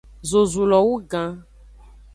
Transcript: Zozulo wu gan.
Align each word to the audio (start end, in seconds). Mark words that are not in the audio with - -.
Zozulo 0.29 0.77
wu 0.85 0.95
gan. 1.11 1.31